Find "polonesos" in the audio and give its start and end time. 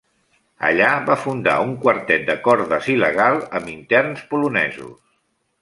4.33-4.99